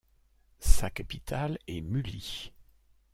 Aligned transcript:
Sa 0.59 0.89
capitale 0.89 1.59
est 1.67 1.81
Muli. 1.81 2.51